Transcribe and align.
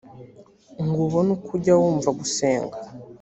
ngo 0.85 0.99
ubone 1.07 1.29
uko 1.35 1.49
ujya 1.57 1.73
wumva 1.79 2.09
gusenga 2.19 2.77